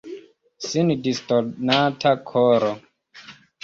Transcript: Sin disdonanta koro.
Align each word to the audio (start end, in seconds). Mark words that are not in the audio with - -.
Sin 0.67 0.89
disdonanta 1.03 2.19
koro. 2.35 2.77